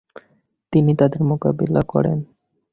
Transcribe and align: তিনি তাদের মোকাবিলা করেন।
তিনি 0.73 0.91
তাদের 0.95 1.21
মোকাবিলা 1.23 1.81
করেন। 1.87 2.19